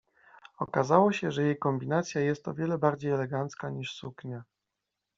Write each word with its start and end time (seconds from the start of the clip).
Okazało 0.57 1.11
się, 1.11 1.31
że 1.31 1.43
jej 1.43 1.57
kombinacja 1.57 2.21
jest 2.21 2.47
o 2.47 2.53
wiele 2.53 2.77
bardziej 2.77 3.11
elegancka 3.11 3.69
niż 3.69 3.93
suknia. 3.93 4.43